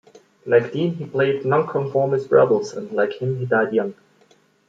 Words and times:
Like 0.47 0.71
Dean, 0.73 0.95
he 0.95 1.05
played 1.05 1.45
nonconformist 1.45 2.31
rebels, 2.31 2.73
and 2.73 2.91
like 2.91 3.21
him 3.21 3.37
he 3.37 3.45
died 3.45 3.71
young. 3.71 3.93